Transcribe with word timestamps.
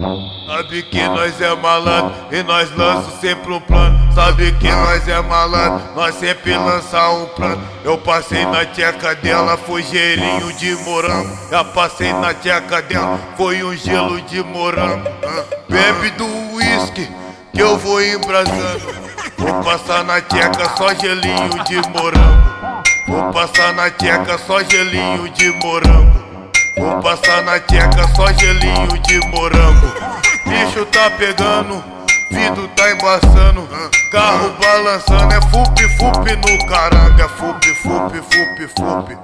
Sabe 0.00 0.82
que 0.84 1.02
nós 1.08 1.40
é 1.40 1.52
malandro 1.56 2.14
e 2.30 2.40
nós 2.44 2.70
lança 2.76 3.10
sempre 3.20 3.52
um 3.52 3.60
plano. 3.60 3.98
Sabe 4.14 4.52
que 4.52 4.70
nós 4.70 5.08
é 5.08 5.20
malandro, 5.20 5.92
nós 5.96 6.14
sempre 6.14 6.56
lança 6.56 7.10
um 7.10 7.26
plano. 7.26 7.60
Eu 7.82 7.98
passei 7.98 8.46
na 8.46 8.64
tcheca 8.64 9.16
dela, 9.16 9.56
foi 9.56 9.82
gelinho 9.82 10.52
de 10.52 10.72
morango. 10.84 11.36
Já 11.50 11.64
passei 11.64 12.12
na 12.12 12.32
tcheca 12.32 12.80
dela, 12.80 13.18
foi 13.36 13.64
um 13.64 13.76
gelo 13.76 14.20
de 14.22 14.40
morango. 14.40 15.02
Bebe 15.68 16.10
do 16.10 16.26
uísque 16.54 17.08
que 17.52 17.60
eu 17.60 17.76
vou 17.76 18.00
embrasando. 18.00 18.80
Vou 19.36 19.64
passar 19.64 20.04
na 20.04 20.20
tcheca 20.20 20.76
só 20.76 20.94
gelinho 20.94 21.64
de 21.64 21.76
morango. 21.90 22.84
Vou 23.08 23.32
passar 23.32 23.72
na 23.72 23.90
tcheca 23.90 24.38
só 24.38 24.62
gelinho 24.62 25.28
de 25.30 25.50
morango. 25.54 26.07
Vou 26.78 27.02
passar 27.02 27.42
na 27.42 27.58
tcheca 27.58 28.06
só 28.14 28.32
gelinho 28.34 28.98
de 29.02 29.18
morango. 29.28 29.92
Bicho 30.46 30.86
tá 30.86 31.10
pegando, 31.10 31.82
vidro 32.30 32.68
tá 32.68 32.92
embaçando. 32.92 33.68
Carro 34.12 34.54
balançando, 34.60 35.34
é 35.34 35.40
fup, 35.42 35.82
fup 35.98 36.36
no 36.36 36.66
caranga. 36.66 37.24
É 37.24 37.28
fup, 37.28 37.66
fup, 37.82 38.16
fup, 38.16 38.68
fup. 38.76 39.18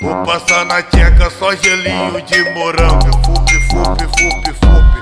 Vou 0.00 0.24
passar 0.24 0.64
na 0.64 0.82
tcheca 0.82 1.28
só 1.30 1.54
gelinho 1.56 2.22
de 2.22 2.50
morango. 2.52 3.08
É 3.08 3.12
fup, 3.26 3.50
fup, 3.68 4.02
fup, 4.16 4.54
fup. 4.54 5.00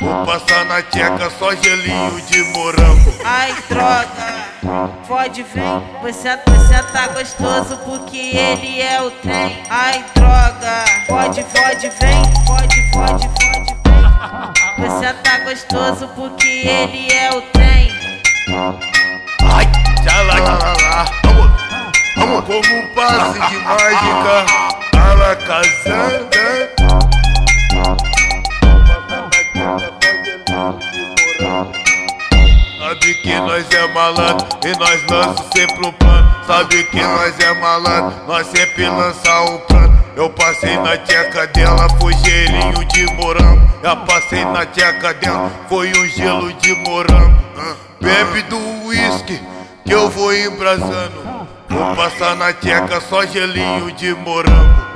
Vou 0.00 0.26
passar 0.26 0.64
na 0.66 0.82
tcheca 0.82 1.30
só 1.38 1.54
gelinho 1.54 2.20
de 2.20 2.42
morango. 2.52 3.14
Ai, 3.24 3.54
droga, 3.68 4.06
pode 5.06 5.42
vem. 5.42 5.82
Você, 6.02 6.38
você 6.46 6.82
tá 6.92 7.08
gostoso 7.08 7.76
porque 7.84 8.36
ele 8.36 8.80
é 8.80 9.00
o 9.00 9.10
trem. 9.10 9.62
Ai, 9.70 10.04
droga, 10.14 10.84
pode, 11.06 11.44
pode 11.44 11.88
vem. 12.00 12.22
Pode, 12.46 12.90
pode, 12.92 13.28
pode 13.28 13.28
vem. 13.38 13.66
Você 14.78 15.12
tá 15.22 15.38
gostoso 15.40 16.08
porque 16.14 16.46
ele 16.46 17.12
é 17.12 17.30
o 17.30 17.42
trem. 17.42 17.90
Ai, 19.42 19.66
já 20.04 20.22
lá, 20.22 20.34
lá, 20.34 20.58
lá, 20.58 20.72
lá. 20.82 21.04
Vamos, 21.24 21.50
vamos. 22.16 22.44
Como 22.46 22.76
um 22.76 22.94
passe 22.94 23.40
de 23.48 23.56
mágica, 23.58 24.46
ela 24.94 25.36
casando. 25.36 26.26
Sabe 32.86 33.14
que 33.14 33.34
nós 33.34 33.66
é 33.72 33.88
malandro 33.88 34.46
e 34.64 34.78
nós 34.78 35.02
lança 35.10 35.44
sempre 35.52 35.88
um 35.88 35.92
plano. 35.92 36.36
Sabe 36.46 36.84
que 36.84 37.02
nós 37.02 37.40
é 37.40 37.52
malandro, 37.54 38.16
nós 38.28 38.46
sempre 38.46 38.88
lança 38.88 39.40
um 39.40 39.58
plano. 39.58 40.04
Eu 40.14 40.30
passei 40.30 40.76
na 40.78 40.96
tcheca 40.96 41.48
dela, 41.48 41.88
foi 42.00 42.12
gelinho 42.12 42.84
de 42.84 43.12
morango. 43.14 43.68
Já 43.82 43.96
passei 43.96 44.44
na 44.44 44.64
tcheca 44.66 45.14
dela, 45.14 45.50
foi 45.68 45.90
um 45.98 46.08
gelo 46.10 46.52
de 46.52 46.76
morango. 46.88 47.36
Bebe 48.00 48.42
do 48.42 48.86
uísque 48.86 49.42
que 49.84 49.92
eu 49.92 50.08
vou 50.08 50.32
embrasando. 50.32 51.48
Vou 51.68 51.96
passar 51.96 52.36
na 52.36 52.52
tcheca 52.52 53.00
só 53.00 53.26
gelinho 53.26 53.90
de 53.90 54.14
morango. 54.14 54.86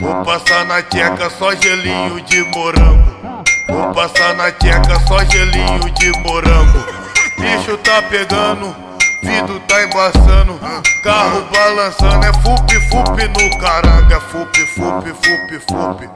Vou 0.00 0.24
passar 0.24 0.64
na 0.64 0.82
tcheca 0.82 1.30
só 1.30 1.54
gelinho 1.54 2.20
de 2.22 2.42
morango. 2.42 3.44
Vou 3.68 3.94
passar 3.94 4.34
na 4.34 4.50
tcheca 4.50 4.98
só 5.06 5.24
gelinho 5.24 5.88
de 5.90 6.10
morango. 6.22 6.95
Bicho 7.66 7.78
tá 7.78 8.00
pegando, 8.02 8.76
vidro 9.24 9.58
tá 9.66 9.82
embaçando. 9.82 10.60
Carro 11.02 11.44
balançando, 11.52 12.24
é 12.24 12.32
fup, 12.34 12.72
fup 12.88 13.26
no 13.26 13.58
caranga. 13.58 14.14
É 14.14 14.20
fup, 14.20 14.56
fup, 14.66 15.08
fup, 15.08 15.58
fup. 15.68 16.10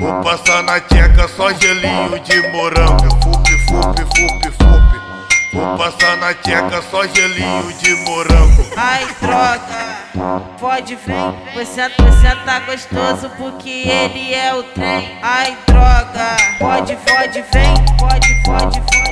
Vou 0.00 0.22
passar 0.22 0.62
na 0.62 0.80
tcheca 0.80 1.28
só 1.28 1.52
gelinho 1.52 2.18
de 2.20 2.48
morango. 2.52 3.04
É 3.04 3.22
fup, 3.22 3.50
fup, 3.66 4.00
fup, 4.00 4.50
fup. 4.52 5.52
Vou 5.52 5.76
passar 5.76 6.16
na 6.16 6.32
tcheca 6.32 6.82
só 6.90 7.06
gelinho 7.06 7.70
de 7.74 7.94
morango. 8.06 8.66
Ai, 8.74 9.06
droga, 9.20 10.48
pode 10.58 10.96
vem. 10.96 11.38
Você, 11.54 11.86
você 11.86 12.34
tá 12.46 12.60
gostoso 12.60 13.28
porque 13.36 13.86
ele 13.86 14.32
é 14.32 14.54
o 14.54 14.62
trem. 14.62 15.18
Ai, 15.20 15.54
droga, 15.66 16.34
pode, 16.58 16.96
pode 16.96 17.44
vem. 17.52 17.74
Pode, 17.98 18.42
pode 18.46 18.80
vem. 18.90 19.03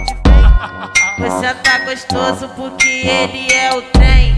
Você 1.19 1.55
tá 1.55 1.79
gostoso 1.85 2.49
porque 2.51 2.89
ele 2.89 3.53
é 3.53 3.75
o 3.75 3.83
trem. 3.83 4.32